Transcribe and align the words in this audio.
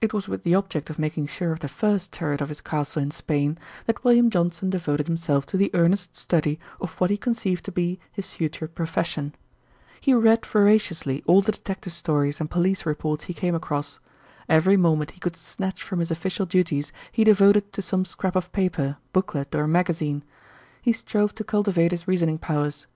It 0.00 0.12
was 0.12 0.28
with 0.28 0.44
the 0.44 0.54
object 0.54 0.88
of 0.88 1.00
making 1.00 1.26
sure 1.26 1.50
of 1.50 1.58
the 1.58 1.66
first 1.66 2.12
turret 2.12 2.40
of 2.40 2.48
his 2.48 2.60
castle 2.60 3.02
in 3.02 3.10
Spain, 3.10 3.58
that 3.86 4.04
William 4.04 4.30
Johnson 4.30 4.70
devoted 4.70 5.08
himself 5.08 5.46
to 5.46 5.56
the 5.56 5.72
earnest 5.74 6.16
study 6.16 6.60
of 6.80 6.92
what 7.00 7.10
he 7.10 7.16
conceived 7.16 7.64
to 7.64 7.72
be 7.72 7.98
his 8.12 8.28
future 8.28 8.68
profession. 8.68 9.34
He 10.00 10.14
read 10.14 10.46
voraciously 10.46 11.24
all 11.26 11.42
the 11.42 11.50
detective 11.50 11.92
stories 11.92 12.38
and 12.38 12.48
police 12.48 12.86
reports 12.86 13.24
he 13.24 13.34
came 13.34 13.56
across. 13.56 13.98
Every 14.48 14.76
moment 14.76 15.10
he 15.10 15.18
could 15.18 15.34
snatch 15.34 15.82
from 15.82 15.98
his 15.98 16.12
official 16.12 16.46
duties 16.46 16.92
he 17.10 17.24
devoted 17.24 17.72
to 17.72 17.82
some 17.82 18.04
scrap 18.04 18.36
of 18.36 18.52
paper, 18.52 18.98
booklet, 19.12 19.56
or 19.56 19.66
magazine. 19.66 20.22
He 20.82 20.92
strove 20.92 21.34
to 21.34 21.42
cultivate 21.42 21.90
his 21.90 22.06
reasoning 22.06 22.38
powers. 22.38 22.86